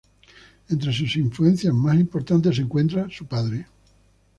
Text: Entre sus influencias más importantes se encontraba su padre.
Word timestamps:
Entre 0.71 0.91
sus 0.93 1.15
influencias 1.15 1.75
más 1.75 1.95
importantes 1.95 2.55
se 2.55 2.63
encontraba 2.63 3.07
su 3.11 3.27
padre. 3.27 3.67